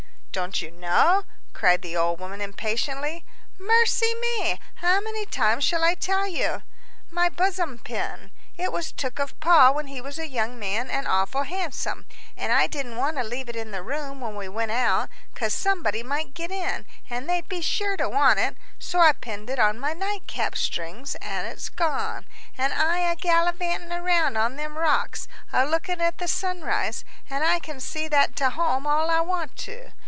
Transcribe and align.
"Don't 0.33 0.61
you 0.61 0.71
know?" 0.71 1.23
cried 1.51 1.81
the 1.81 1.97
old 1.97 2.17
woman, 2.21 2.39
impatiently. 2.39 3.25
"Mercy 3.59 4.15
me! 4.21 4.61
how 4.75 5.01
many 5.01 5.25
times 5.25 5.65
shall 5.65 5.83
I 5.83 5.93
tell 5.93 6.25
you? 6.25 6.63
My 7.09 7.27
buzzom 7.27 7.77
pin; 7.83 8.31
it 8.57 8.71
was 8.71 8.93
took 8.93 9.19
of 9.19 9.37
Pa 9.41 9.71
when 9.71 9.87
he 9.87 9.99
was 9.99 10.17
a 10.17 10.29
young 10.29 10.57
man 10.57 10.89
and 10.89 11.05
awful 11.05 11.43
handsome, 11.43 12.05
and 12.37 12.53
I 12.53 12.67
didn't 12.67 12.95
want 12.95 13.17
to 13.17 13.25
leave 13.25 13.49
it 13.49 13.57
in 13.57 13.71
the 13.71 13.83
room 13.83 14.21
when 14.21 14.37
we 14.37 14.47
went 14.47 14.71
out, 14.71 15.09
cause 15.35 15.53
somebody 15.53 16.01
might 16.01 16.33
get 16.33 16.49
in, 16.49 16.85
and 17.09 17.29
they'd 17.29 17.49
be 17.49 17.61
sure 17.61 17.97
to 17.97 18.07
want 18.07 18.39
it, 18.39 18.55
so 18.79 18.99
I 19.01 19.11
pinned 19.11 19.49
it 19.49 19.59
on 19.59 19.77
my 19.79 19.91
nightcap 19.91 20.55
strings 20.55 21.15
and 21.15 21.45
it's 21.45 21.67
gone, 21.67 22.25
and 22.57 22.71
I 22.73 22.99
a 22.99 23.17
gallivanting 23.17 23.89
round 24.01 24.37
on 24.37 24.55
them 24.55 24.77
rocks, 24.77 25.27
a 25.51 25.65
looking 25.65 25.99
at 25.99 26.19
the 26.19 26.27
sunrise, 26.29 27.03
and 27.29 27.43
I 27.43 27.59
can 27.59 27.81
see 27.81 28.07
that 28.07 28.37
to 28.37 28.51
home 28.51 28.87
all 28.87 29.11
I 29.11 29.19
want 29.19 29.57
to. 29.67 29.91